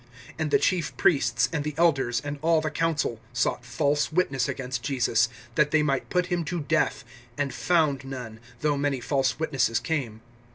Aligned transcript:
(59)And 0.39 0.49
the 0.49 0.57
chief 0.57 0.97
priests, 0.97 1.47
and 1.53 1.63
the 1.63 1.75
elders, 1.77 2.19
and 2.25 2.39
all 2.41 2.59
the 2.59 2.71
council, 2.71 3.19
sought 3.33 3.63
false 3.63 4.11
witness 4.11 4.49
against 4.49 4.81
Jesus, 4.81 5.29
that 5.53 5.69
they 5.69 5.83
might 5.83 6.09
put 6.09 6.25
him 6.25 6.43
to 6.45 6.59
death; 6.61 7.03
(60)and 7.37 7.53
found 7.53 8.03
none, 8.03 8.39
though 8.61 8.75
many 8.77 8.99
false 8.99 9.37
witnesses 9.37 9.79
came. 9.79 10.21